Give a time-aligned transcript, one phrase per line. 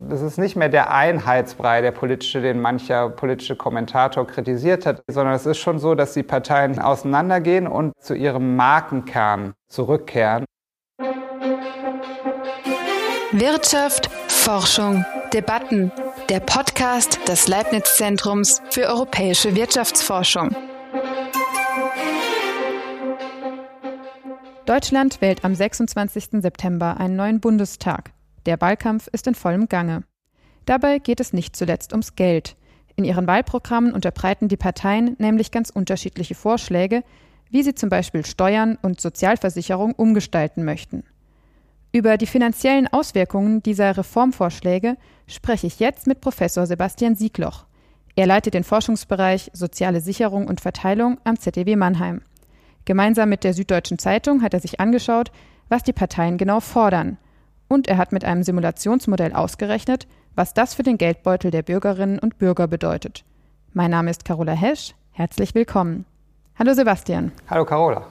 [0.00, 5.34] Das ist nicht mehr der Einheitsbrei, der politische, den mancher politische Kommentator kritisiert hat, sondern
[5.34, 10.44] es ist schon so, dass die Parteien auseinandergehen und zu ihrem Markenkern zurückkehren.
[13.32, 15.92] Wirtschaft, Forschung, Debatten.
[16.28, 20.54] Der Podcast des Leibniz-Zentrums für europäische Wirtschaftsforschung.
[24.66, 26.40] Deutschland wählt am 26.
[26.40, 28.13] September einen neuen Bundestag.
[28.46, 30.04] Der Wahlkampf ist in vollem Gange.
[30.66, 32.56] Dabei geht es nicht zuletzt ums Geld.
[32.96, 37.02] In ihren Wahlprogrammen unterbreiten die Parteien nämlich ganz unterschiedliche Vorschläge,
[37.50, 41.04] wie sie zum Beispiel Steuern und Sozialversicherung umgestalten möchten.
[41.92, 47.66] Über die finanziellen Auswirkungen dieser Reformvorschläge spreche ich jetzt mit Professor Sebastian Siegloch.
[48.16, 52.22] Er leitet den Forschungsbereich Soziale Sicherung und Verteilung am ZDW Mannheim.
[52.84, 55.30] Gemeinsam mit der Süddeutschen Zeitung hat er sich angeschaut,
[55.68, 57.18] was die Parteien genau fordern
[57.68, 62.38] und er hat mit einem Simulationsmodell ausgerechnet, was das für den Geldbeutel der Bürgerinnen und
[62.38, 63.24] Bürger bedeutet.
[63.72, 64.94] Mein Name ist Carola Hesch.
[65.12, 66.04] Herzlich willkommen.
[66.58, 67.32] Hallo Sebastian.
[67.48, 68.06] Hallo Carola.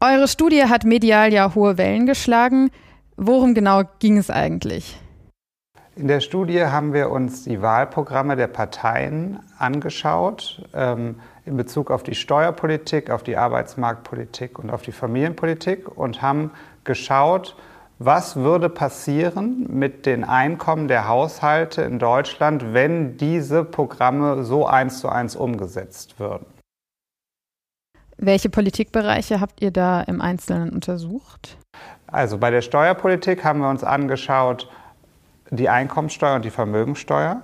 [0.00, 2.70] Eure Studie hat medial ja hohe Wellen geschlagen.
[3.16, 4.98] Worum genau ging es eigentlich?
[5.96, 12.02] In der Studie haben wir uns die Wahlprogramme der Parteien angeschaut ähm, in Bezug auf
[12.02, 16.52] die Steuerpolitik, auf die Arbeitsmarktpolitik und auf die Familienpolitik und haben
[16.84, 17.56] geschaut,
[18.00, 25.00] was würde passieren mit den Einkommen der Haushalte in Deutschland, wenn diese Programme so eins
[25.00, 26.46] zu eins umgesetzt würden?
[28.16, 31.58] Welche Politikbereiche habt ihr da im Einzelnen untersucht?
[32.06, 34.68] Also bei der Steuerpolitik haben wir uns angeschaut
[35.50, 37.42] die Einkommensteuer und die Vermögensteuer.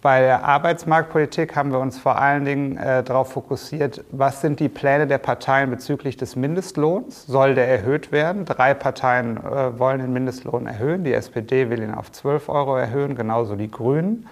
[0.00, 4.68] Bei der Arbeitsmarktpolitik haben wir uns vor allen Dingen äh, darauf fokussiert, was sind die
[4.68, 7.26] Pläne der Parteien bezüglich des Mindestlohns?
[7.26, 8.44] Soll der erhöht werden?
[8.44, 11.02] Drei Parteien äh, wollen den Mindestlohn erhöhen.
[11.02, 14.28] Die SPD will ihn auf 12 Euro erhöhen, genauso die Grünen.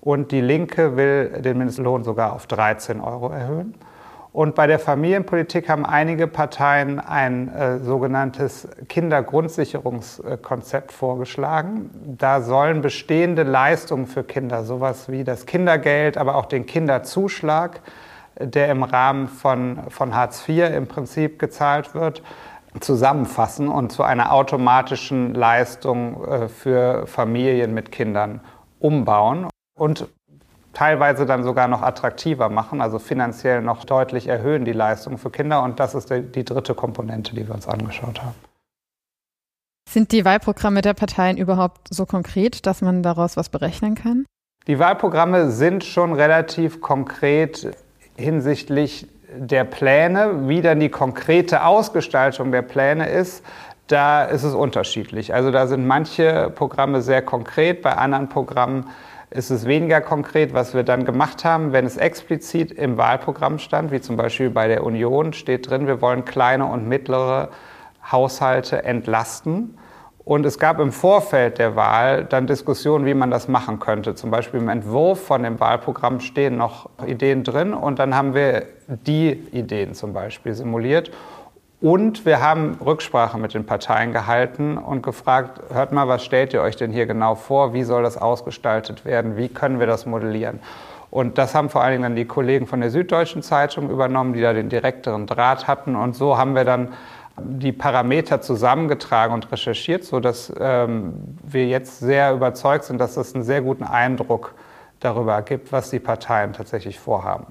[0.00, 3.74] Und die Linke will den Mindestlohn sogar auf 13 Euro erhöhen.
[4.32, 11.90] Und bei der Familienpolitik haben einige Parteien ein äh, sogenanntes Kindergrundsicherungskonzept vorgeschlagen.
[12.16, 17.82] Da sollen bestehende Leistungen für Kinder, sowas wie das Kindergeld, aber auch den Kinderzuschlag,
[18.40, 22.22] der im Rahmen von, von Hartz IV im Prinzip gezahlt wird,
[22.80, 28.40] zusammenfassen und zu einer automatischen Leistung äh, für Familien mit Kindern
[28.78, 29.48] umbauen.
[29.74, 30.08] Und
[30.72, 35.62] teilweise dann sogar noch attraktiver machen, also finanziell noch deutlich erhöhen die Leistung für Kinder.
[35.62, 38.34] Und das ist die, die dritte Komponente, die wir uns angeschaut haben.
[39.88, 44.24] Sind die Wahlprogramme der Parteien überhaupt so konkret, dass man daraus was berechnen kann?
[44.66, 47.76] Die Wahlprogramme sind schon relativ konkret
[48.16, 50.48] hinsichtlich der Pläne.
[50.48, 53.44] Wie dann die konkrete Ausgestaltung der Pläne ist,
[53.88, 55.34] da ist es unterschiedlich.
[55.34, 58.88] Also da sind manche Programme sehr konkret, bei anderen Programmen
[59.32, 63.90] ist es weniger konkret, was wir dann gemacht haben, wenn es explizit im Wahlprogramm stand,
[63.90, 67.48] wie zum Beispiel bei der Union steht drin, wir wollen kleine und mittlere
[68.10, 69.78] Haushalte entlasten.
[70.24, 74.14] Und es gab im Vorfeld der Wahl dann Diskussionen, wie man das machen könnte.
[74.14, 78.66] Zum Beispiel im Entwurf von dem Wahlprogramm stehen noch Ideen drin und dann haben wir
[78.86, 81.10] die Ideen zum Beispiel simuliert
[81.82, 86.62] und wir haben Rücksprache mit den Parteien gehalten und gefragt, hört mal, was stellt ihr
[86.62, 87.74] euch denn hier genau vor?
[87.74, 89.36] Wie soll das ausgestaltet werden?
[89.36, 90.60] Wie können wir das modellieren?
[91.10, 94.40] Und das haben vor allen Dingen dann die Kollegen von der Süddeutschen Zeitung übernommen, die
[94.40, 95.96] da den direkteren Draht hatten.
[95.96, 96.92] Und so haben wir dann
[97.36, 103.42] die Parameter zusammengetragen und recherchiert, sodass ähm, wir jetzt sehr überzeugt sind, dass das einen
[103.42, 104.54] sehr guten Eindruck
[105.00, 107.46] darüber gibt, was die Parteien tatsächlich vorhaben.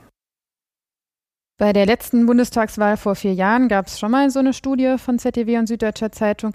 [1.61, 5.19] Bei der letzten Bundestagswahl vor vier Jahren gab es schon mal so eine Studie von
[5.19, 6.53] ZDW und Süddeutscher Zeitung.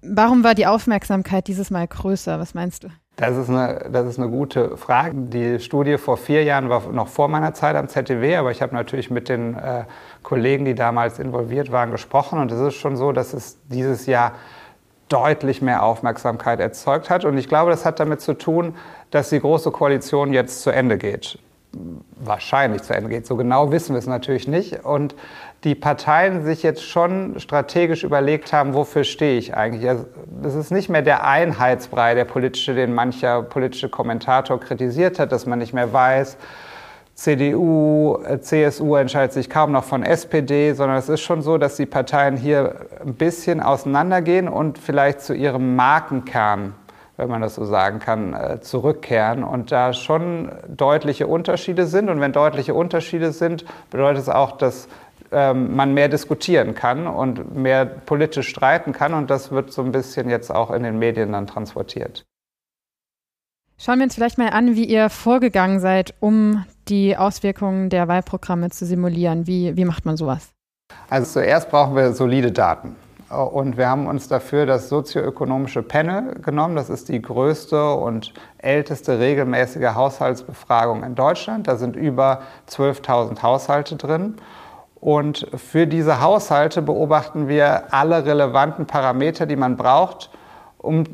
[0.00, 2.40] Warum war die Aufmerksamkeit dieses Mal größer?
[2.40, 2.88] Was meinst du?
[3.16, 5.12] Das ist, eine, das ist eine gute Frage.
[5.14, 8.74] Die Studie vor vier Jahren war noch vor meiner Zeit am ZDW, aber ich habe
[8.74, 9.84] natürlich mit den äh,
[10.22, 12.38] Kollegen, die damals involviert waren, gesprochen.
[12.38, 14.32] Und es ist schon so, dass es dieses Jahr
[15.10, 17.26] deutlich mehr Aufmerksamkeit erzeugt hat.
[17.26, 18.76] Und ich glaube, das hat damit zu tun,
[19.10, 21.38] dass die Große Koalition jetzt zu Ende geht
[22.16, 23.26] wahrscheinlich zu Ende geht.
[23.26, 24.84] So genau wissen wir es natürlich nicht.
[24.84, 25.14] Und
[25.64, 29.88] die Parteien sich jetzt schon strategisch überlegt haben, wofür stehe ich eigentlich.
[29.88, 30.06] Also,
[30.42, 35.46] das ist nicht mehr der Einheitsbrei, der politische, den mancher politische Kommentator kritisiert hat, dass
[35.46, 36.36] man nicht mehr weiß,
[37.14, 41.86] CDU, CSU entscheidet sich kaum noch von SPD, sondern es ist schon so, dass die
[41.86, 46.74] Parteien hier ein bisschen auseinandergehen und vielleicht zu ihrem Markenkern
[47.16, 52.08] wenn man das so sagen kann, äh, zurückkehren und da schon deutliche Unterschiede sind.
[52.08, 54.88] Und wenn deutliche Unterschiede sind, bedeutet es auch, dass
[55.30, 59.14] ähm, man mehr diskutieren kann und mehr politisch streiten kann.
[59.14, 62.24] Und das wird so ein bisschen jetzt auch in den Medien dann transportiert.
[63.78, 68.70] Schauen wir uns vielleicht mal an, wie ihr vorgegangen seid, um die Auswirkungen der Wahlprogramme
[68.70, 69.46] zu simulieren.
[69.46, 70.50] Wie, wie macht man sowas?
[71.08, 72.94] Also zuerst brauchen wir solide Daten.
[73.32, 76.76] Und wir haben uns dafür das sozioökonomische Panel genommen.
[76.76, 81.66] Das ist die größte und älteste regelmäßige Haushaltsbefragung in Deutschland.
[81.66, 84.36] Da sind über 12.000 Haushalte drin.
[84.96, 90.30] Und für diese Haushalte beobachten wir alle relevanten Parameter, die man braucht,
[90.78, 91.04] um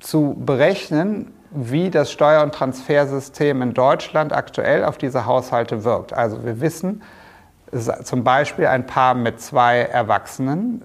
[0.00, 6.14] zu berechnen, wie das Steuer- und Transfersystem in Deutschland aktuell auf diese Haushalte wirkt.
[6.14, 7.02] Also wir wissen,
[8.02, 10.82] zum Beispiel ein Paar mit zwei Erwachsenen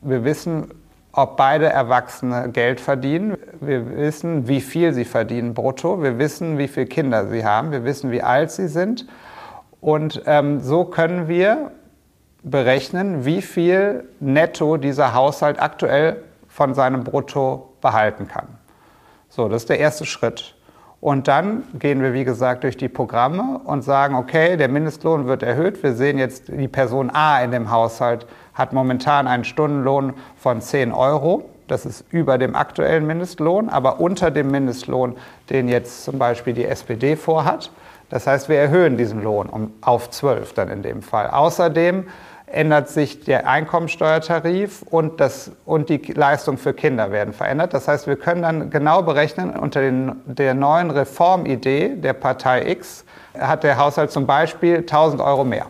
[0.00, 0.72] wir wissen,
[1.12, 3.36] ob beide Erwachsene Geld verdienen.
[3.60, 6.02] Wir wissen, wie viel sie verdienen brutto.
[6.02, 7.72] Wir wissen, wie viele Kinder sie haben.
[7.72, 9.06] Wir wissen, wie alt sie sind.
[9.80, 11.72] Und ähm, so können wir
[12.42, 18.46] berechnen, wie viel netto dieser Haushalt aktuell von seinem Brutto behalten kann.
[19.28, 20.54] So, das ist der erste Schritt.
[21.00, 25.44] Und dann gehen wir, wie gesagt, durch die Programme und sagen, okay, der Mindestlohn wird
[25.44, 25.80] erhöht.
[25.82, 28.26] Wir sehen jetzt, die Person A in dem Haushalt
[28.58, 31.48] hat momentan einen Stundenlohn von 10 Euro.
[31.68, 35.16] Das ist über dem aktuellen Mindestlohn, aber unter dem Mindestlohn,
[35.50, 37.70] den jetzt zum Beispiel die SPD vorhat.
[38.10, 41.28] Das heißt, wir erhöhen diesen Lohn um, auf 12 dann in dem Fall.
[41.28, 42.06] Außerdem
[42.46, 47.74] ändert sich der Einkommensteuertarif und, das, und die Leistung für Kinder werden verändert.
[47.74, 53.04] Das heißt, wir können dann genau berechnen, unter den, der neuen Reformidee der Partei X
[53.38, 55.66] hat der Haushalt zum Beispiel 1000 Euro mehr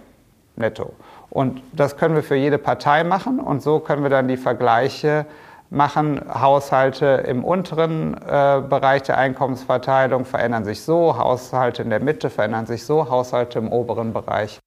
[0.57, 0.95] netto.
[1.31, 5.27] Und das können wir für jede Partei machen und so können wir dann die Vergleiche
[5.71, 6.21] machen.
[6.29, 12.67] Haushalte im unteren äh, Bereich der Einkommensverteilung verändern sich so, Haushalte in der Mitte verändern
[12.67, 14.59] sich so, Haushalte im oberen Bereich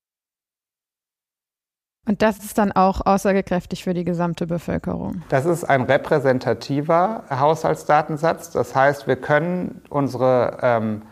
[2.08, 5.22] und das ist dann auch aussagekräftig für die gesamte Bevölkerung.
[5.30, 8.50] Das ist ein repräsentativer Haushaltsdatensatz.
[8.52, 11.04] Das heißt, wir können unsere, ähm,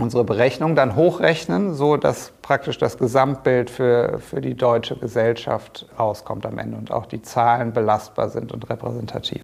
[0.00, 6.46] unsere Berechnung dann hochrechnen, so dass praktisch das Gesamtbild für, für die deutsche Gesellschaft rauskommt
[6.46, 9.42] am Ende und auch die Zahlen belastbar sind und repräsentativ.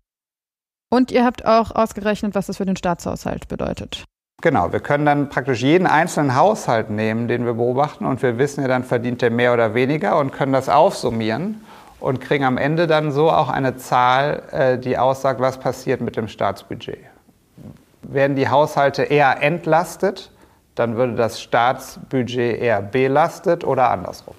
[0.91, 4.05] Und ihr habt auch ausgerechnet, was das für den Staatshaushalt bedeutet.
[4.43, 8.61] Genau, wir können dann praktisch jeden einzelnen Haushalt nehmen, den wir beobachten und wir wissen
[8.61, 11.63] ja dann, verdient der mehr oder weniger und können das aufsummieren
[12.01, 16.17] und kriegen am Ende dann so auch eine Zahl, äh, die aussagt, was passiert mit
[16.17, 16.99] dem Staatsbudget.
[18.03, 20.31] Werden die Haushalte eher entlastet,
[20.77, 24.37] dann würde das Staatsbudget eher belastet oder andersrum.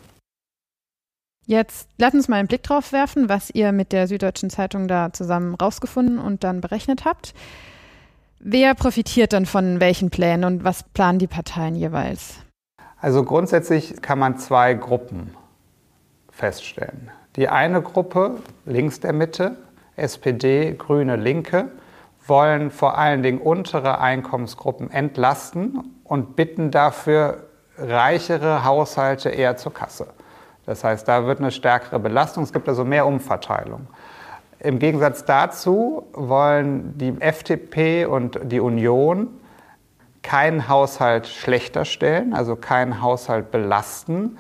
[1.46, 5.14] Jetzt lass uns mal einen Blick drauf werfen, was ihr mit der Süddeutschen Zeitung da
[5.14, 7.34] zusammen rausgefunden und dann berechnet habt.
[8.40, 12.36] Wer profitiert dann von welchen Plänen und was planen die Parteien jeweils?
[13.00, 15.34] Also grundsätzlich kann man zwei Gruppen
[16.32, 17.12] feststellen.
[17.36, 19.56] Die eine Gruppe, links der Mitte,
[19.96, 21.70] SPD, Grüne, Linke,
[22.28, 27.48] wollen vor allen Dingen untere Einkommensgruppen entlasten und bitten dafür
[27.78, 30.08] reichere Haushalte eher zur Kasse.
[30.66, 33.88] Das heißt, da wird eine stärkere Belastung, es gibt also mehr Umverteilung.
[34.60, 39.30] Im Gegensatz dazu wollen die FDP und die Union
[40.24, 44.38] keinen Haushalt schlechter stellen, also keinen Haushalt belasten,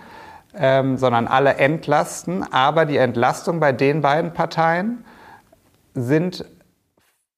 [0.55, 2.43] ähm, sondern alle entlasten.
[2.51, 5.05] Aber die Entlastung bei den beiden Parteien
[5.93, 6.45] sind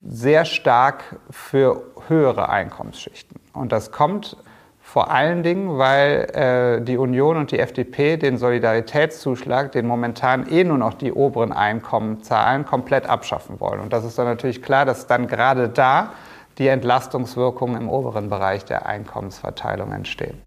[0.02, 3.40] sehr stark für höhere Einkommensschichten.
[3.54, 4.38] Und das kommt
[4.80, 10.64] vor allen Dingen, weil äh, die Union und die FDP den Solidaritätszuschlag, den momentan eh
[10.64, 13.82] nur noch die oberen Einkommen zahlen, komplett abschaffen wollen.
[13.82, 16.14] Und das ist dann natürlich klar, dass dann gerade da
[16.58, 20.42] die Entlastungswirkungen im oberen Bereich der Einkommensverteilung entstehen.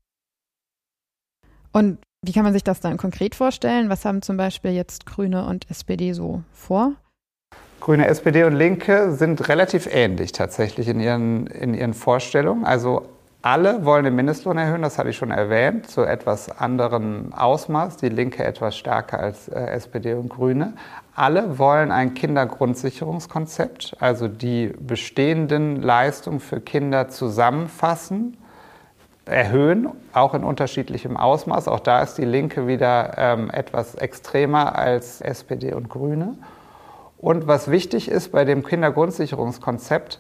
[1.73, 3.89] Und wie kann man sich das dann konkret vorstellen?
[3.91, 6.95] Was haben zum Beispiel jetzt Grüne und SPD so vor?
[7.83, 12.65] Grüne, SPD und Linke sind relativ ähnlich tatsächlich in ihren, in ihren Vorstellungen.
[12.65, 13.09] Also
[13.43, 17.97] alle wollen den Mindestlohn erhöhen, das hatte ich schon erwähnt, zu etwas anderem Ausmaß.
[17.97, 20.75] Die Linke etwas stärker als äh, SPD und Grüne.
[21.17, 28.37] Alle wollen ein Kindergrundsicherungskonzept, also die bestehenden Leistungen für Kinder zusammenfassen,
[29.25, 31.67] erhöhen, auch in unterschiedlichem Ausmaß.
[31.67, 36.37] Auch da ist die Linke wieder ähm, etwas extremer als SPD und Grüne.
[37.23, 40.19] Und was wichtig ist bei dem Kindergrundsicherungskonzept,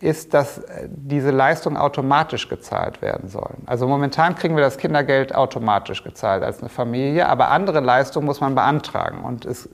[0.00, 3.64] ist, dass äh, diese Leistungen automatisch gezahlt werden sollen.
[3.66, 8.40] Also momentan kriegen wir das Kindergeld automatisch gezahlt als eine Familie, aber andere Leistungen muss
[8.40, 9.24] man beantragen.
[9.24, 9.68] Und es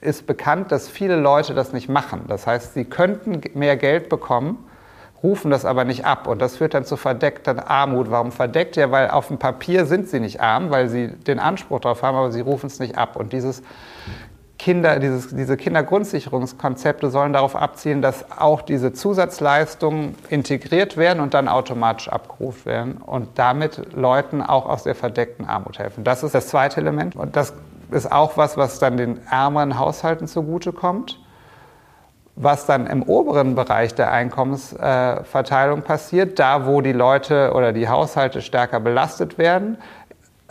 [0.00, 2.26] ist bekannt, dass viele Leute das nicht machen.
[2.28, 4.64] Das heißt, sie könnten mehr Geld bekommen,
[5.24, 6.28] rufen das aber nicht ab.
[6.28, 8.12] Und das führt dann zu verdeckter Armut.
[8.12, 8.76] Warum verdeckt?
[8.76, 12.16] Ja, weil auf dem Papier sind sie nicht arm, weil sie den Anspruch darauf haben,
[12.16, 13.16] aber sie rufen es nicht ab.
[13.16, 13.64] Und dieses
[14.68, 21.48] Kinder, dieses, diese Kindergrundsicherungskonzepte sollen darauf abzielen, dass auch diese Zusatzleistungen integriert werden und dann
[21.48, 26.04] automatisch abgerufen werden und damit Leuten auch aus der verdeckten Armut helfen.
[26.04, 27.16] Das ist das zweite Element.
[27.16, 27.54] Und das
[27.92, 31.18] ist auch was, was dann den ärmeren Haushalten zugutekommt.
[32.36, 38.42] Was dann im oberen Bereich der Einkommensverteilung passiert, da wo die Leute oder die Haushalte
[38.42, 39.78] stärker belastet werden,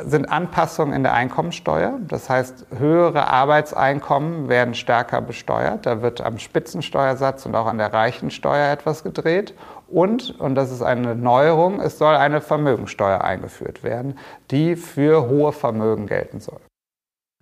[0.04, 2.00] sind Anpassungen in der Einkommensteuer.
[2.08, 5.86] Das heißt, höhere Arbeitseinkommen werden stärker besteuert.
[5.86, 9.54] Da wird am Spitzensteuersatz und auch an der Reichensteuer etwas gedreht.
[9.88, 14.18] Und, und das ist eine Neuerung, es soll eine Vermögensteuer eingeführt werden,
[14.51, 16.60] die für hohe Vermögen gelten soll.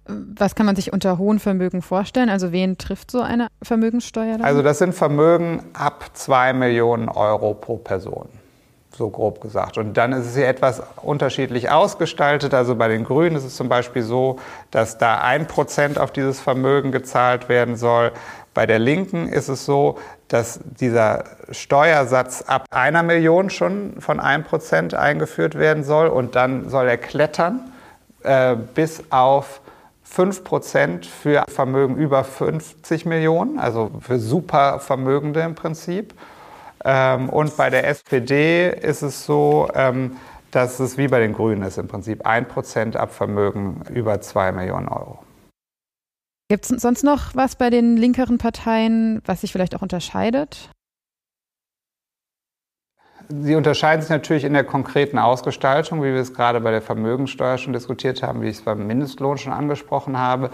[0.08, 2.30] Was kann man sich unter hohen Vermögen vorstellen?
[2.30, 4.38] Also wen trifft so eine Vermögenssteuer?
[4.38, 4.46] Dann?
[4.46, 8.30] Also das sind Vermögen ab 2 Millionen Euro pro Person,
[8.98, 9.78] so grob gesagt.
[9.78, 12.54] Und dann ist es hier etwas unterschiedlich ausgestaltet.
[12.54, 14.38] Also bei den Grünen ist es zum Beispiel so,
[14.72, 18.12] dass da ein Prozent auf dieses Vermögen gezahlt werden soll.
[18.54, 20.00] Bei der Linken ist es so,
[20.30, 26.88] dass dieser Steuersatz ab einer Million schon von 1% eingeführt werden soll und dann soll
[26.88, 27.72] er klettern
[28.24, 29.62] äh, bis auf
[30.10, 36.14] 5% für Vermögen über 50 Millionen, also für Supervermögende im Prinzip.
[36.86, 40.18] Ähm, und bei der SPD ist es so, ähm,
[40.52, 44.88] dass es wie bei den Grünen ist im Prinzip 1% ab Vermögen über 2 Millionen
[44.88, 45.20] Euro.
[46.48, 50.70] Gibt es sonst noch was bei den linkeren Parteien, was sich vielleicht auch unterscheidet?
[53.30, 57.58] Sie unterscheiden sich natürlich in der konkreten Ausgestaltung, wie wir es gerade bei der Vermögensteuer
[57.58, 60.52] schon diskutiert haben, wie ich es beim Mindestlohn schon angesprochen habe.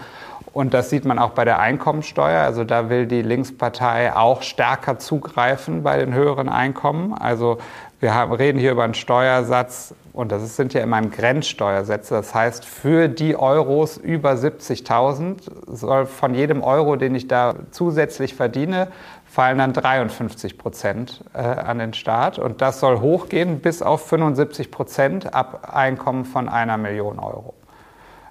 [0.52, 2.42] Und das sieht man auch bei der Einkommensteuer.
[2.42, 7.14] Also da will die Linkspartei auch stärker zugreifen bei den höheren Einkommen.
[7.14, 7.58] Also
[8.00, 12.14] wir haben, reden hier über einen Steuersatz und das sind ja immer Grenzsteuersätze.
[12.14, 15.38] Das heißt, für die Euros über 70.000
[15.68, 18.88] soll von jedem Euro, den ich da zusätzlich verdiene,
[19.32, 22.38] fallen dann 53 Prozent äh, an den Staat.
[22.38, 27.54] Und das soll hochgehen bis auf 75 Prozent ab Einkommen von einer Million Euro.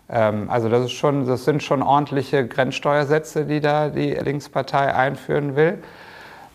[0.09, 5.55] Ähm, also das, ist schon, das sind schon ordentliche Grenzsteuersätze, die da die Linkspartei einführen
[5.55, 5.81] will.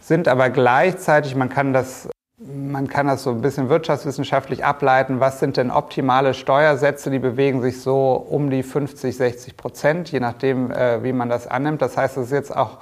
[0.01, 5.21] Sind aber gleichzeitig, man kann das man kann das so ein bisschen wirtschaftswissenschaftlich ableiten.
[5.21, 7.11] Was sind denn optimale Steuersätze?
[7.11, 11.49] Die bewegen sich so um die 50, 60 Prozent, je nachdem, äh, wie man das
[11.49, 11.81] annimmt.
[11.81, 12.79] Das heißt, es ist jetzt auch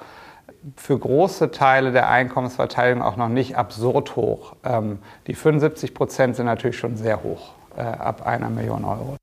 [0.75, 4.55] für große Teile der Einkommensverteilung auch noch nicht absurd hoch.
[4.63, 9.17] Ähm, die 75 Prozent sind natürlich schon sehr hoch, äh, ab einer Million Euro.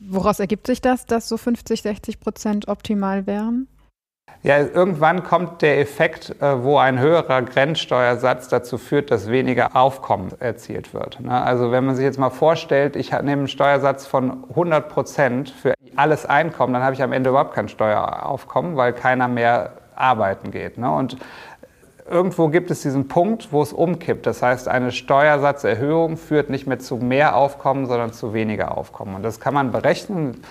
[0.00, 3.68] Woraus ergibt sich das, dass so 50, 60 Prozent optimal wären?
[4.42, 10.32] Ja, irgendwann kommt der Effekt, äh, wo ein höherer Grenzsteuersatz dazu führt, dass weniger Aufkommen
[10.40, 11.20] erzielt wird.
[11.20, 11.42] Ne?
[11.42, 15.74] Also wenn man sich jetzt mal vorstellt, ich nehme einen Steuersatz von 100 Prozent für
[15.96, 20.78] alles Einkommen, dann habe ich am Ende überhaupt kein Steueraufkommen, weil keiner mehr arbeiten geht.
[20.78, 20.90] Ne?
[20.90, 21.16] Und
[22.08, 24.26] irgendwo gibt es diesen Punkt, wo es umkippt.
[24.26, 29.14] Das heißt, eine Steuersatzerhöhung führt nicht mehr zu mehr Aufkommen, sondern zu weniger Aufkommen.
[29.16, 30.42] Und das kann man berechnen.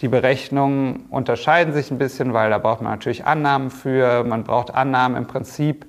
[0.00, 4.24] Die Berechnungen unterscheiden sich ein bisschen, weil da braucht man natürlich Annahmen für.
[4.24, 5.86] Man braucht Annahmen im Prinzip,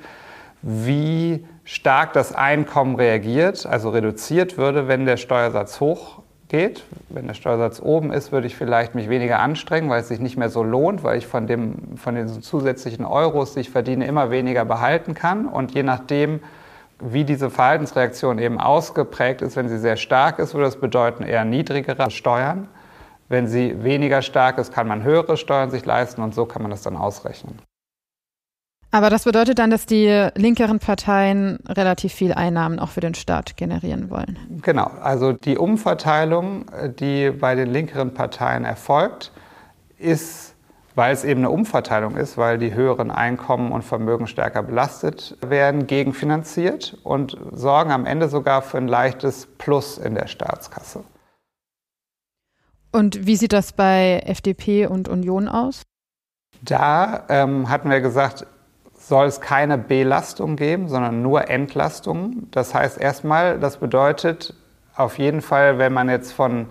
[0.61, 6.21] wie stark das Einkommen reagiert, also reduziert würde, wenn der Steuersatz hoch
[6.55, 6.83] geht.
[7.09, 10.37] Wenn der Steuersatz oben ist, würde ich vielleicht mich weniger anstrengen, weil es sich nicht
[10.37, 14.31] mehr so lohnt, weil ich von, dem, von den zusätzlichen Euros, die ich verdiene, immer
[14.31, 15.47] weniger behalten kann.
[15.47, 16.39] Und je nachdem,
[16.99, 21.43] wie diese Verhaltensreaktion eben ausgeprägt ist, wenn sie sehr stark ist, würde das bedeuten eher
[21.43, 22.69] niedrigere Steuern.
[23.27, 26.71] Wenn sie weniger stark ist, kann man höhere Steuern sich leisten und so kann man
[26.71, 27.59] das dann ausrechnen.
[28.95, 33.57] Aber das bedeutet dann, dass die linkeren Parteien relativ viel Einnahmen auch für den Staat
[33.57, 34.39] generieren wollen.
[34.61, 39.33] Genau, also die Umverteilung, die bei den linkeren Parteien erfolgt,
[39.97, 40.55] ist,
[40.95, 45.87] weil es eben eine Umverteilung ist, weil die höheren Einkommen und Vermögen stärker belastet werden,
[45.87, 51.03] gegenfinanziert und sorgen am Ende sogar für ein leichtes Plus in der Staatskasse.
[52.93, 55.81] Und wie sieht das bei FDP und Union aus?
[56.61, 58.47] Da ähm, hatten wir gesagt,
[59.07, 62.47] soll es keine Belastung geben, sondern nur Entlastung.
[62.51, 64.55] Das heißt erstmal, das bedeutet
[64.95, 66.67] auf jeden Fall, wenn man jetzt von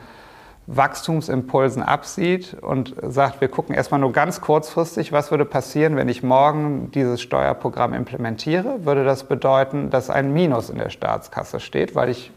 [0.66, 6.22] Wachstumsimpulsen absieht und sagt, wir gucken erstmal nur ganz kurzfristig, was würde passieren, wenn ich
[6.22, 12.08] morgen dieses Steuerprogramm implementiere, würde das bedeuten, dass ein Minus in der Staatskasse steht, weil
[12.08, 12.32] ich,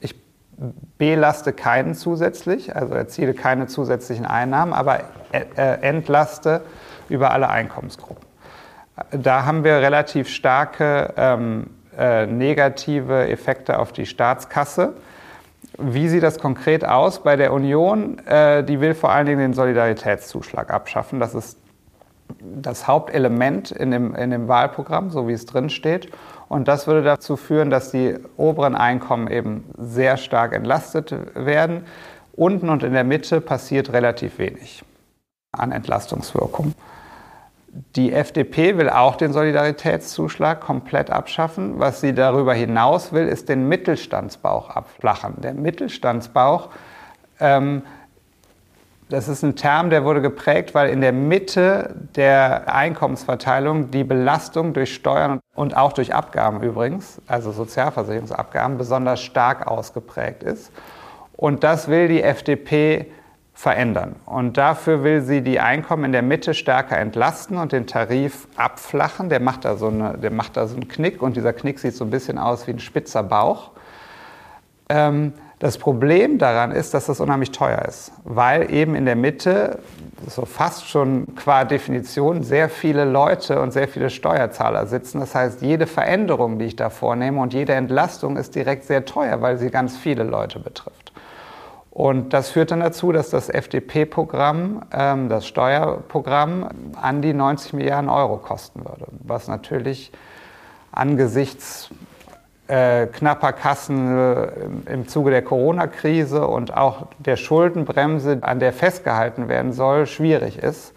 [0.00, 0.14] ich
[0.98, 6.62] belaste keinen zusätzlich, also erziele keine zusätzlichen Einnahmen, aber äh, äh, entlaste
[7.08, 8.27] über alle Einkommensgruppen
[9.10, 14.94] da haben wir relativ starke ähm, äh, negative Effekte auf die Staatskasse.
[15.78, 18.18] Wie sieht das konkret aus bei der Union?
[18.26, 21.20] Äh, die will vor allen Dingen den Solidaritätszuschlag abschaffen.
[21.20, 21.58] Das ist
[22.40, 26.10] das Hauptelement in dem, in dem Wahlprogramm, so wie es drin steht.
[26.48, 31.84] Und das würde dazu führen, dass die oberen Einkommen eben sehr stark entlastet werden.
[32.32, 34.84] Unten und in der Mitte passiert relativ wenig
[35.52, 36.74] an Entlastungswirkung.
[37.96, 41.78] Die FDP will auch den Solidaritätszuschlag komplett abschaffen.
[41.78, 45.34] Was sie darüber hinaus will, ist den Mittelstandsbauch abflachen.
[45.42, 46.70] Der Mittelstandsbauch
[47.40, 47.82] ähm,
[49.10, 54.74] das ist ein Term, der wurde geprägt, weil in der Mitte der Einkommensverteilung die Belastung
[54.74, 60.70] durch Steuern und auch durch Abgaben übrigens, also Sozialversicherungsabgaben, besonders stark ausgeprägt ist.
[61.32, 63.06] Und das will die FDP
[63.58, 64.14] verändern.
[64.24, 69.30] Und dafür will sie die Einkommen in der Mitte stärker entlasten und den Tarif abflachen.
[69.30, 71.96] Der macht da so, eine, der macht da so einen Knick und dieser Knick sieht
[71.96, 73.72] so ein bisschen aus wie ein spitzer Bauch.
[74.88, 79.80] Ähm, das Problem daran ist, dass das unheimlich teuer ist, weil eben in der Mitte,
[80.28, 85.18] so fast schon qua Definition, sehr viele Leute und sehr viele Steuerzahler sitzen.
[85.18, 89.42] Das heißt, jede Veränderung, die ich da vornehme und jede Entlastung ist direkt sehr teuer,
[89.42, 91.12] weil sie ganz viele Leute betrifft.
[91.98, 98.08] Und das führt dann dazu, dass das FDP-Programm, ähm, das Steuerprogramm, an die 90 Milliarden
[98.08, 100.12] Euro kosten würde, was natürlich
[100.92, 101.90] angesichts
[102.68, 109.48] äh, knapper Kassen äh, im Zuge der Corona-Krise und auch der Schuldenbremse, an der festgehalten
[109.48, 110.94] werden soll, schwierig ist.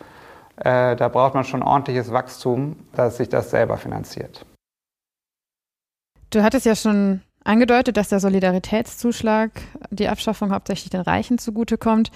[0.58, 4.46] Äh, da braucht man schon ordentliches Wachstum, dass sich das selber finanziert.
[6.30, 9.52] Du hattest ja schon angedeutet, dass der Solidaritätszuschlag,
[9.90, 12.12] die Abschaffung hauptsächlich den Reichen zugutekommt.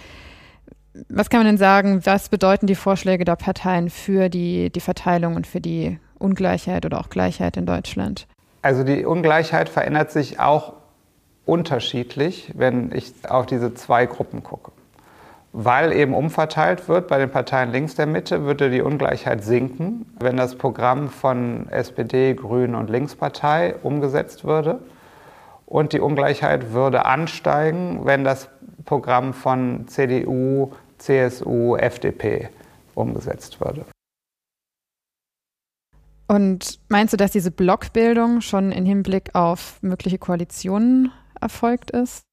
[1.10, 5.36] Was kann man denn sagen, was bedeuten die Vorschläge der Parteien für die, die Verteilung
[5.36, 8.28] und für die Ungleichheit oder auch Gleichheit in Deutschland?
[8.62, 10.74] Also die Ungleichheit verändert sich auch
[11.46, 14.72] unterschiedlich, wenn ich auf diese zwei Gruppen gucke.
[15.52, 20.36] Weil eben umverteilt wird bei den Parteien links der Mitte, würde die Ungleichheit sinken, wenn
[20.36, 24.80] das Programm von SPD, Grünen und Linkspartei umgesetzt würde.
[25.66, 28.50] Und die Ungleichheit würde ansteigen, wenn das
[28.86, 32.50] Programm von CDU, CSU, FDP
[32.94, 33.86] umgesetzt würde.
[36.28, 42.24] Und meinst du, dass diese Blockbildung schon im Hinblick auf mögliche Koalitionen erfolgt ist?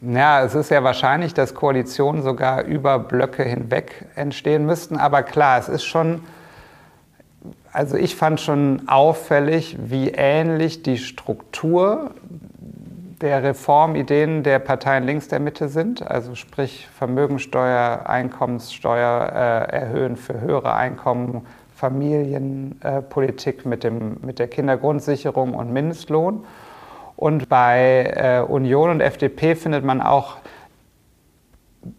[0.00, 4.96] Ja, es ist ja wahrscheinlich, dass Koalitionen sogar über Blöcke hinweg entstehen müssten.
[4.96, 6.22] Aber klar, es ist schon,
[7.72, 12.12] also ich fand schon auffällig, wie ähnlich die Struktur
[13.20, 16.06] der Reformideen der Parteien links der Mitte sind.
[16.08, 25.54] Also sprich Vermögensteuer, Einkommenssteuer äh, erhöhen für höhere Einkommen, Familienpolitik mit, dem, mit der Kindergrundsicherung
[25.54, 26.44] und Mindestlohn.
[27.16, 30.36] Und bei äh, Union und FDP findet man auch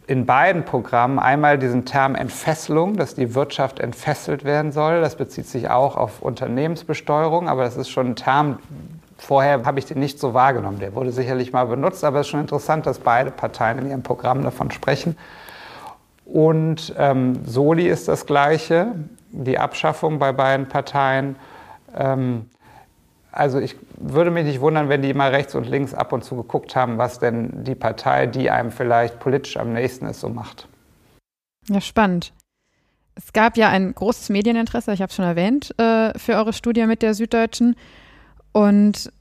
[0.07, 5.01] in beiden Programmen einmal diesen Term Entfesselung, dass die Wirtschaft entfesselt werden soll.
[5.01, 8.59] Das bezieht sich auch auf Unternehmensbesteuerung, aber das ist schon ein Term,
[9.17, 10.79] vorher habe ich den nicht so wahrgenommen.
[10.79, 14.03] Der wurde sicherlich mal benutzt, aber es ist schon interessant, dass beide Parteien in ihrem
[14.03, 15.17] Programm davon sprechen.
[16.25, 18.87] Und ähm, Soli ist das Gleiche
[19.31, 21.35] die Abschaffung bei beiden Parteien.
[21.95, 22.49] Ähm,
[23.35, 26.37] also ich würde mich nicht wundern, wenn die mal rechts und links ab und zu
[26.37, 30.67] geguckt haben, was denn die Partei, die einem vielleicht politisch am nächsten ist, so macht.
[31.67, 32.31] Ja, spannend.
[33.15, 36.85] Es gab ja ein großes Medieninteresse, ich habe es schon erwähnt, äh, für eure Studie
[36.85, 37.75] mit der Süddeutschen.
[38.53, 39.11] Und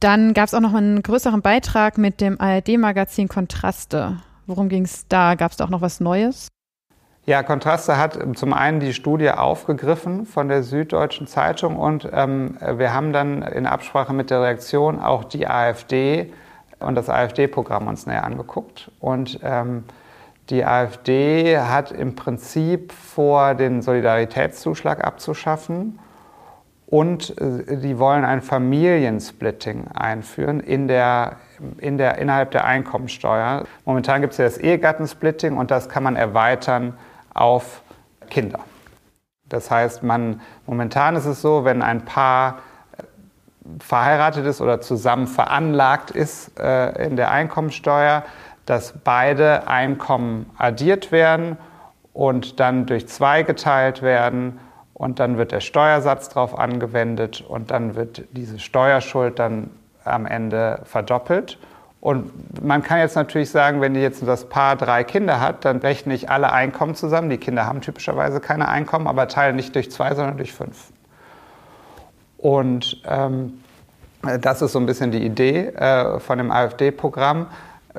[0.00, 4.20] dann gab es auch noch einen größeren Beitrag mit dem ARD-Magazin Kontraste.
[4.46, 5.36] Worum ging es da?
[5.36, 6.48] Gab es da auch noch was Neues?
[7.26, 12.94] Ja, Kontraste hat zum einen die Studie aufgegriffen von der Süddeutschen Zeitung und ähm, wir
[12.94, 16.32] haben dann in Absprache mit der Reaktion auch die AfD
[16.78, 18.90] und das AfD-Programm uns näher angeguckt.
[19.00, 19.84] Und ähm,
[20.48, 25.98] die AfD hat im Prinzip vor, den Solidaritätszuschlag abzuschaffen
[26.86, 31.36] und äh, die wollen ein Familiensplitting einführen in der,
[31.78, 33.64] in der, innerhalb der Einkommensteuer.
[33.84, 36.94] Momentan gibt es ja das Ehegattensplitting und das kann man erweitern
[37.34, 37.82] auf
[38.28, 38.60] Kinder.
[39.48, 42.60] Das heißt, man, momentan ist es so, wenn ein Paar
[43.78, 48.24] verheiratet ist oder zusammen veranlagt ist äh, in der Einkommensteuer,
[48.66, 51.56] dass beide Einkommen addiert werden
[52.12, 54.58] und dann durch zwei geteilt werden
[54.94, 59.70] und dann wird der Steuersatz darauf angewendet und dann wird diese Steuerschuld dann
[60.04, 61.58] am Ende verdoppelt.
[62.00, 66.14] Und man kann jetzt natürlich sagen, wenn jetzt das Paar drei Kinder hat, dann rechne
[66.14, 67.28] ich alle Einkommen zusammen.
[67.28, 70.92] Die Kinder haben typischerweise keine Einkommen, aber teilen nicht durch zwei, sondern durch fünf.
[72.38, 73.62] Und ähm,
[74.40, 77.48] das ist so ein bisschen die Idee äh, von dem AfD-Programm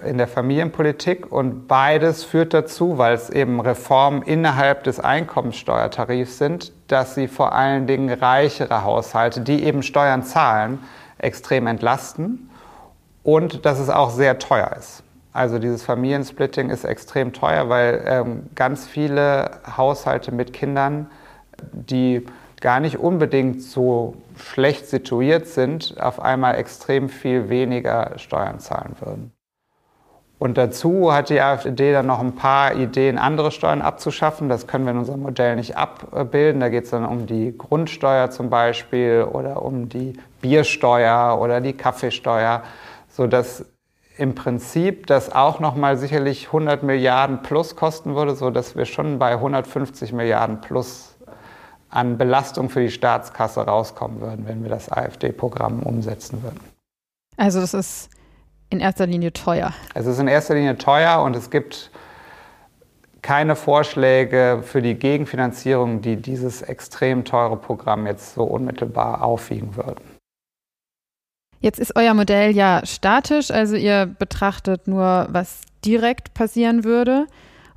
[0.03, 1.31] in der Familienpolitik.
[1.31, 7.53] Und beides führt dazu, weil es eben Reformen innerhalb des Einkommenssteuertarifs sind, dass sie vor
[7.53, 10.79] allen Dingen reichere Haushalte, die eben Steuern zahlen,
[11.19, 12.47] extrem entlasten
[13.23, 15.03] und dass es auch sehr teuer ist.
[15.33, 21.07] Also dieses Familiensplitting ist extrem teuer, weil ähm, ganz viele Haushalte mit Kindern,
[21.71, 22.25] die
[22.59, 29.31] gar nicht unbedingt so schlecht situiert sind, auf einmal extrem viel weniger Steuern zahlen würden.
[30.37, 34.49] Und dazu hat die AfD dann noch ein paar Ideen, andere Steuern abzuschaffen.
[34.49, 36.59] Das können wir in unserem Modell nicht abbilden.
[36.59, 41.73] Da geht es dann um die Grundsteuer zum Beispiel oder um die Biersteuer oder die
[41.73, 42.63] Kaffeesteuer,
[43.11, 43.65] sodass
[44.17, 49.33] im Prinzip das auch nochmal sicherlich 100 Milliarden plus kosten würde, sodass wir schon bei
[49.33, 51.15] 150 Milliarden plus
[51.89, 56.59] an Belastung für die Staatskasse rauskommen würden, wenn wir das AfD-Programm umsetzen würden.
[57.37, 58.09] Also das ist
[58.69, 59.73] in erster Linie teuer.
[59.93, 61.91] Es ist in erster Linie teuer und es gibt
[63.21, 70.10] keine Vorschläge für die Gegenfinanzierung, die dieses extrem teure Programm jetzt so unmittelbar aufwiegen würden.
[71.61, 77.27] Jetzt ist euer Modell ja statisch, also ihr betrachtet nur, was direkt passieren würde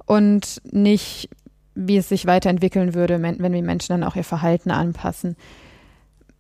[0.07, 1.29] und nicht,
[1.75, 5.37] wie es sich weiterentwickeln würde, wenn die Menschen dann auch ihr Verhalten anpassen.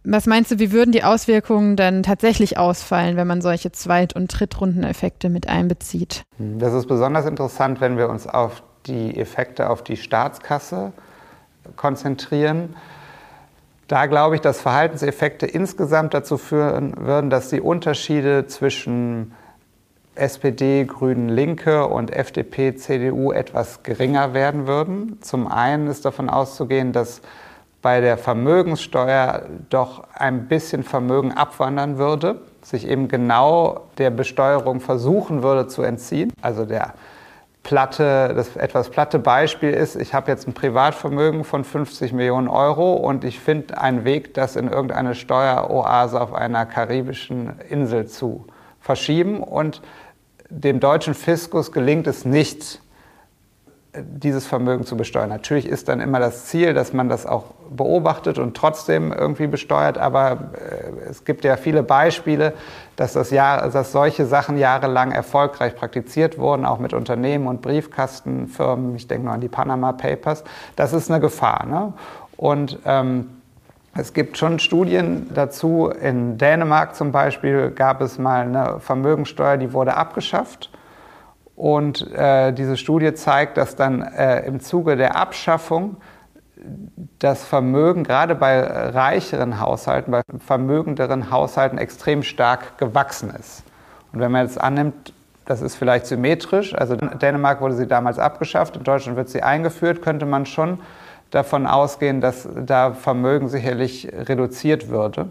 [0.06, 4.28] Was meinst du, wie würden die Auswirkungen dann tatsächlich ausfallen, wenn man solche Zweit- und
[4.28, 6.24] Drittrundeneffekte mit einbezieht?
[6.38, 10.92] Das ist besonders interessant, wenn wir uns auf die Effekte auf die Staatskasse
[11.76, 12.76] konzentrieren.
[13.88, 19.32] Da glaube ich, dass Verhaltenseffekte insgesamt dazu führen würden, dass die Unterschiede zwischen
[20.14, 25.18] SPD, Grünen, Linke und FDP, CDU etwas geringer werden würden.
[25.20, 27.20] Zum einen ist davon auszugehen, dass
[27.82, 35.42] bei der Vermögenssteuer doch ein bisschen Vermögen abwandern würde, sich eben genau der Besteuerung versuchen
[35.42, 36.32] würde zu entziehen.
[36.40, 36.94] Also der
[37.64, 42.92] platte, das etwas platte Beispiel ist, ich habe jetzt ein Privatvermögen von 50 Millionen Euro
[42.92, 48.46] und ich finde einen Weg, das in irgendeine Steueroase auf einer karibischen Insel zu
[48.80, 49.82] verschieben und
[50.50, 52.80] dem deutschen Fiskus gelingt es nicht,
[54.02, 55.28] dieses Vermögen zu besteuern.
[55.28, 59.98] Natürlich ist dann immer das Ziel, dass man das auch beobachtet und trotzdem irgendwie besteuert,
[59.98, 62.54] aber äh, es gibt ja viele Beispiele,
[62.96, 68.96] dass, das Jahr, dass solche Sachen jahrelang erfolgreich praktiziert wurden, auch mit Unternehmen und Briefkastenfirmen.
[68.96, 70.44] Ich denke nur an die Panama Papers.
[70.76, 71.66] Das ist eine Gefahr.
[71.66, 71.92] Ne?
[72.36, 73.30] Und ähm,
[73.96, 75.88] es gibt schon Studien dazu.
[75.88, 80.70] In Dänemark zum Beispiel gab es mal eine Vermögensteuer, die wurde abgeschafft
[81.56, 85.96] und äh, diese Studie zeigt, dass dann äh, im Zuge der Abschaffung
[87.18, 93.62] das Vermögen gerade bei reicheren Haushalten, bei vermögenderen Haushalten extrem stark gewachsen ist.
[94.12, 95.12] Und wenn man jetzt annimmt,
[95.44, 99.42] das ist vielleicht symmetrisch, also in Dänemark wurde sie damals abgeschafft, in Deutschland wird sie
[99.42, 100.78] eingeführt, könnte man schon
[101.30, 105.28] davon ausgehen, dass da Vermögen sicherlich reduziert würde.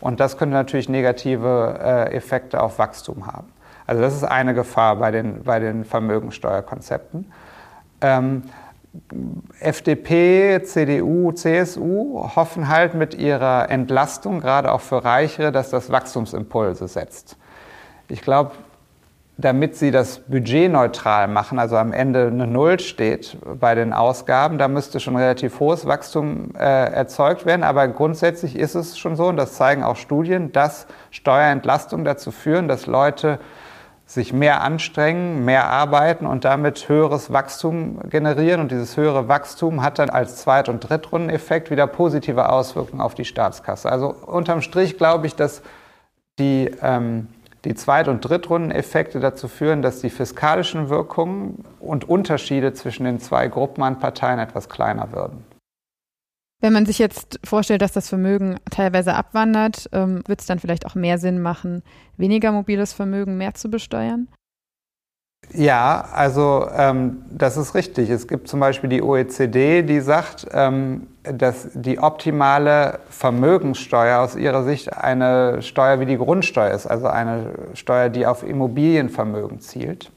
[0.00, 3.48] Und das könnte natürlich negative äh, Effekte auf Wachstum haben.
[3.86, 7.32] Also das ist eine Gefahr bei den, bei den Vermögensteuerkonzepten.
[8.00, 8.42] Ähm,
[9.60, 16.88] FDP, CDU, CSU hoffen halt mit ihrer Entlastung, gerade auch für Reichere, dass das Wachstumsimpulse
[16.88, 17.36] setzt.
[18.08, 18.52] Ich glaube,
[19.38, 24.66] damit sie das budgetneutral machen, also am Ende eine Null steht bei den Ausgaben, da
[24.66, 27.62] müsste schon relativ hohes Wachstum äh, erzeugt werden.
[27.62, 32.66] Aber grundsätzlich ist es schon so, und das zeigen auch Studien, dass Steuerentlastungen dazu führen,
[32.66, 33.38] dass Leute
[34.06, 38.60] sich mehr anstrengen, mehr arbeiten und damit höheres Wachstum generieren.
[38.60, 43.24] Und dieses höhere Wachstum hat dann als Zweit- und Drittrundeneffekt wieder positive Auswirkungen auf die
[43.24, 43.90] Staatskasse.
[43.90, 45.60] Also unterm Strich glaube ich, dass
[46.38, 47.26] die, ähm,
[47.64, 53.48] die Zweit- und Drittrundeneffekte dazu führen, dass die fiskalischen Wirkungen und Unterschiede zwischen den zwei
[53.48, 55.44] Gruppen an Parteien etwas kleiner würden.
[56.60, 60.86] Wenn man sich jetzt vorstellt, dass das Vermögen teilweise abwandert, ähm, wird es dann vielleicht
[60.86, 61.82] auch mehr Sinn machen,
[62.16, 64.28] weniger mobiles Vermögen mehr zu besteuern?
[65.52, 68.10] Ja, also ähm, das ist richtig.
[68.10, 74.64] Es gibt zum Beispiel die OECD, die sagt, ähm, dass die optimale Vermögenssteuer aus ihrer
[74.64, 80.10] Sicht eine Steuer wie die Grundsteuer ist, also eine Steuer, die auf Immobilienvermögen zielt,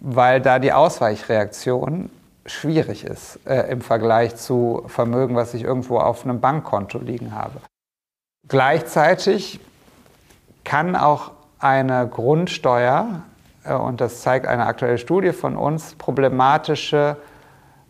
[0.00, 2.10] weil da die Ausweichreaktion
[2.48, 7.60] schwierig ist äh, im Vergleich zu Vermögen, was ich irgendwo auf einem Bankkonto liegen habe.
[8.48, 9.60] Gleichzeitig
[10.64, 13.22] kann auch eine Grundsteuer,
[13.64, 17.16] äh, und das zeigt eine aktuelle Studie von uns, problematische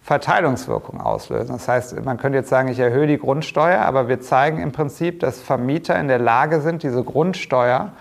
[0.03, 1.53] Verteilungswirkung auslösen.
[1.53, 5.21] Das heißt, man könnte jetzt sagen, ich erhöhe die Grundsteuer, aber wir zeigen im Prinzip,
[5.21, 7.93] dass Vermieter in der Lage sind, diese Grundsteuer,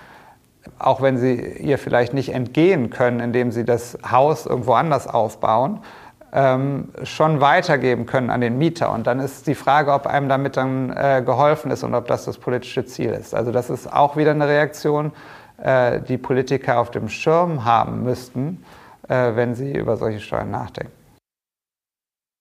[0.79, 5.79] auch wenn sie ihr vielleicht nicht entgehen können, indem sie das Haus irgendwo anders aufbauen,
[6.33, 8.91] ähm, schon weitergeben können an den Mieter.
[8.91, 12.25] Und dann ist die Frage, ob einem damit dann äh, geholfen ist und ob das
[12.25, 13.33] das politische Ziel ist.
[13.33, 15.11] Also das ist auch wieder eine Reaktion,
[15.61, 18.63] äh, die Politiker auf dem Schirm haben müssten,
[19.07, 20.91] äh, wenn sie über solche Steuern nachdenken.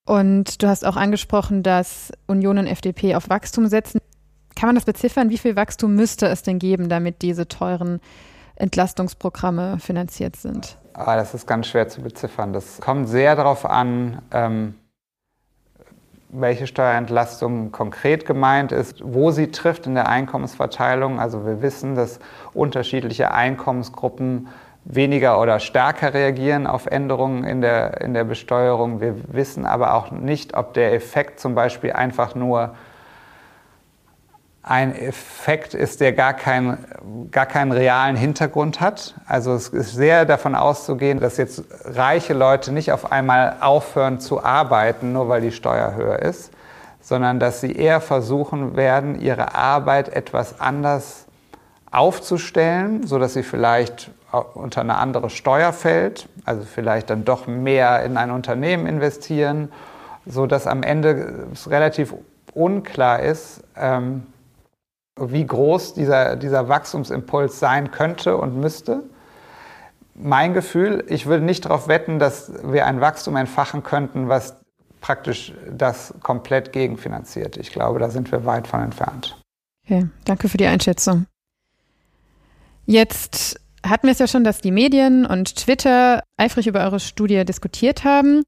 [0.07, 4.01] Und du hast auch angesprochen, dass Union und FDP auf Wachstum setzen.
[4.55, 5.31] Kann man das beziffern?
[5.31, 8.01] Wie viel Wachstum müsste es denn geben, damit diese teuren
[8.55, 10.79] Entlastungsprogramme finanziert sind?
[10.99, 12.55] Ah, das ist ganz schwer zu beziffern.
[12.55, 14.75] Das kommt sehr darauf an, ähm,
[16.31, 21.21] welche Steuerentlastung konkret gemeint ist, wo sie trifft in der Einkommensverteilung.
[21.21, 22.19] Also wir wissen, dass
[22.55, 24.49] unterschiedliche Einkommensgruppen
[24.85, 29.03] weniger oder stärker reagieren auf Änderungen in der, in der Besteuerung.
[29.03, 32.75] Wir wissen aber auch nicht, ob der Effekt zum Beispiel einfach nur
[34.69, 36.77] ein Effekt ist, der gar, kein,
[37.31, 39.15] gar keinen realen Hintergrund hat.
[39.29, 44.43] Also es ist sehr davon auszugehen, dass jetzt reiche Leute nicht auf einmal aufhören zu
[44.43, 46.51] arbeiten, nur weil die Steuer höher ist,
[47.01, 51.27] sondern dass sie eher versuchen werden, ihre Arbeit etwas anders
[51.93, 54.11] aufzustellen, sodass sie vielleicht
[54.55, 59.71] unter eine andere Steuer fällt, also vielleicht dann doch mehr in ein Unternehmen investieren,
[60.27, 62.15] sodass am Ende es relativ
[62.53, 64.27] unklar ist, ähm,
[65.19, 69.03] wie groß dieser, dieser Wachstumsimpuls sein könnte und müsste.
[70.15, 74.57] Mein Gefühl, ich würde nicht darauf wetten, dass wir ein Wachstum entfachen könnten, was
[75.01, 77.57] praktisch das komplett gegenfinanziert.
[77.57, 79.37] Ich glaube, da sind wir weit von entfernt.
[79.85, 81.27] Okay, danke für die Einschätzung.
[82.87, 87.45] Jetzt hatten wir es ja schon, dass die Medien und Twitter eifrig über eure Studie
[87.45, 88.43] diskutiert haben.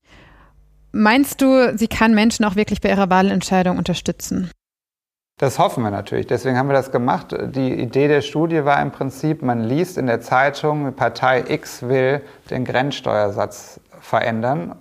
[0.92, 4.50] Meinst du, sie kann Menschen auch wirklich bei ihrer Wahlentscheidung unterstützen?
[5.38, 6.26] Das hoffen wir natürlich.
[6.26, 7.28] Deswegen haben wir das gemacht.
[7.32, 12.22] Die Idee der Studie war im Prinzip, man liest in der Zeitung, Partei X will
[12.50, 14.74] den Grenzsteuersatz verändern.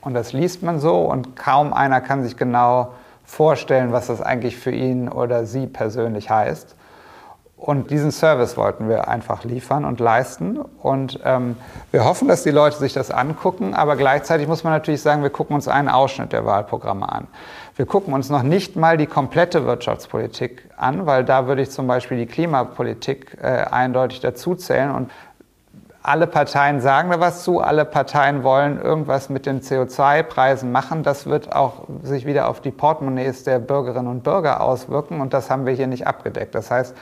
[0.00, 2.92] Und das liest man so und kaum einer kann sich genau
[3.24, 6.76] vorstellen, was das eigentlich für ihn oder sie persönlich heißt.
[7.58, 10.58] Und diesen Service wollten wir einfach liefern und leisten.
[10.58, 11.56] Und ähm,
[11.90, 13.74] wir hoffen, dass die Leute sich das angucken.
[13.74, 17.26] Aber gleichzeitig muss man natürlich sagen, wir gucken uns einen Ausschnitt der Wahlprogramme an.
[17.78, 21.86] Wir gucken uns noch nicht mal die komplette Wirtschaftspolitik an, weil da würde ich zum
[21.86, 24.90] Beispiel die Klimapolitik äh, eindeutig dazuzählen.
[24.90, 25.12] Und
[26.02, 31.04] alle Parteien sagen da was zu, alle Parteien wollen irgendwas mit den CO2-Preisen machen.
[31.04, 35.48] Das wird auch sich wieder auf die Portemonnaies der Bürgerinnen und Bürger auswirken und das
[35.48, 36.56] haben wir hier nicht abgedeckt.
[36.56, 36.96] Das heißt,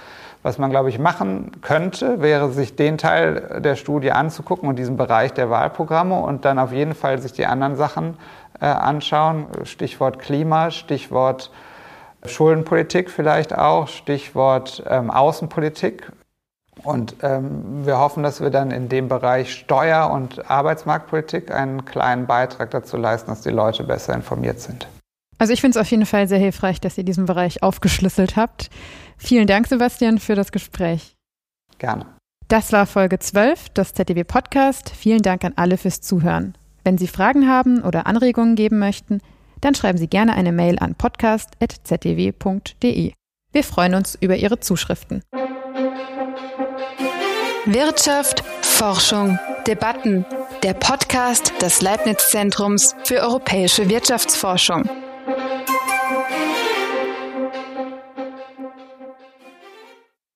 [0.46, 4.96] was man, glaube ich, machen könnte, wäre sich den Teil der Studie anzugucken und diesen
[4.96, 8.16] Bereich der Wahlprogramme und dann auf jeden Fall sich die anderen Sachen
[8.60, 9.46] äh, anschauen.
[9.64, 11.50] Stichwort Klima, Stichwort
[12.24, 16.12] Schuldenpolitik vielleicht auch, Stichwort ähm, Außenpolitik.
[16.84, 22.26] Und ähm, wir hoffen, dass wir dann in dem Bereich Steuer- und Arbeitsmarktpolitik einen kleinen
[22.26, 24.86] Beitrag dazu leisten, dass die Leute besser informiert sind.
[25.38, 28.70] Also ich finde es auf jeden Fall sehr hilfreich, dass ihr diesen Bereich aufgeschlüsselt habt.
[29.16, 31.16] Vielen Dank, Sebastian, für das Gespräch.
[31.78, 32.06] Gerne.
[32.48, 34.90] Das war Folge 12 des ZDW Podcast.
[34.90, 36.56] Vielen Dank an alle fürs Zuhören.
[36.84, 39.20] Wenn Sie Fragen haben oder Anregungen geben möchten,
[39.60, 43.12] dann schreiben Sie gerne eine Mail an podcast.zdw.de.
[43.52, 45.22] Wir freuen uns über Ihre Zuschriften.
[47.64, 50.24] Wirtschaft, Forschung, Debatten.
[50.62, 54.88] Der Podcast des Leibniz Zentrums für europäische Wirtschaftsforschung.